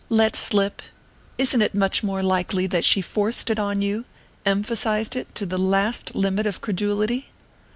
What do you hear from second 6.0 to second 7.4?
limit of credulity?"